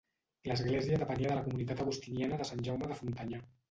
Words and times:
L'església 0.51 0.99
depenia 1.03 1.31
de 1.33 1.37
la 1.41 1.45
comunitat 1.51 1.87
agustiniana 1.87 2.43
de 2.43 2.53
Sant 2.53 2.69
Jaume 2.71 2.93
de 2.95 3.03
Frontanyà. 3.05 3.49